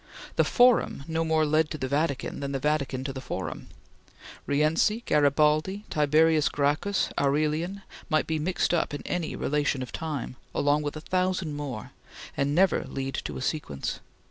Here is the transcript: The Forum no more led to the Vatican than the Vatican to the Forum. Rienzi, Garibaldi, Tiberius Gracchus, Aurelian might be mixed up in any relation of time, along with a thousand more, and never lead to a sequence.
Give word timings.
The 0.35 0.43
Forum 0.43 1.03
no 1.07 1.23
more 1.23 1.45
led 1.45 1.69
to 1.69 1.77
the 1.77 1.87
Vatican 1.87 2.39
than 2.39 2.53
the 2.53 2.59
Vatican 2.59 3.03
to 3.03 3.13
the 3.13 3.21
Forum. 3.21 3.67
Rienzi, 4.47 5.03
Garibaldi, 5.05 5.85
Tiberius 5.91 6.49
Gracchus, 6.49 7.09
Aurelian 7.19 7.83
might 8.09 8.25
be 8.25 8.39
mixed 8.39 8.73
up 8.73 8.95
in 8.95 9.03
any 9.05 9.35
relation 9.35 9.83
of 9.83 9.91
time, 9.91 10.37
along 10.55 10.81
with 10.81 10.97
a 10.97 11.01
thousand 11.01 11.53
more, 11.55 11.91
and 12.35 12.55
never 12.55 12.85
lead 12.85 13.13
to 13.25 13.37
a 13.37 13.43
sequence. 13.43 13.99